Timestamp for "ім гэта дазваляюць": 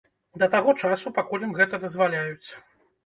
1.49-2.49